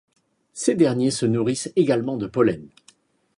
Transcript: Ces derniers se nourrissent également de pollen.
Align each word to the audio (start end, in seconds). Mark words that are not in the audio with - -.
Ces 0.53 0.73
derniers 0.73 1.11
se 1.11 1.27
nourrissent 1.27 1.71
également 1.75 2.17
de 2.17 2.25
pollen. 2.25 2.67